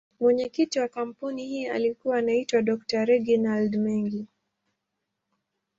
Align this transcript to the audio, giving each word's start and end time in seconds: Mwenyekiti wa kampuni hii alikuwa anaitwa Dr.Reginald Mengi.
Mwenyekiti 0.19 0.79
wa 0.79 0.87
kampuni 0.87 1.45
hii 1.47 1.67
alikuwa 1.67 2.17
anaitwa 2.17 2.61
Dr.Reginald 2.61 3.75
Mengi. 3.75 4.27